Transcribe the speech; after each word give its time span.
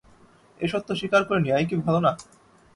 এ 0.59 0.65
সত্য 0.67 0.89
স্বীকার 0.95 1.21
করে 1.23 1.39
নেয়াই 1.41 1.65
কি 1.65 1.75
ভালো 1.85 1.99
না। 1.99 2.11